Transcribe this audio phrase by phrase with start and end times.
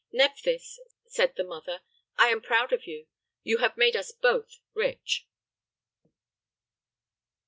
[0.11, 1.81] "Nephthys," said the mother,
[2.17, 3.05] "I am proud of you.
[3.43, 5.27] You have made us both rich!"